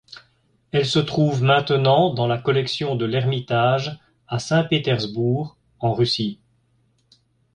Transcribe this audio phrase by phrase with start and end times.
[0.71, 6.39] Elle se trouve maintenant dans la collection de L'Ermitage, à Saint-Pétersbourg, en Russie.